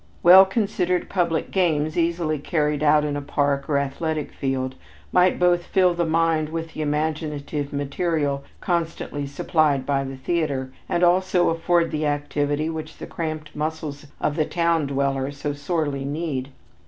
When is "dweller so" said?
14.87-15.53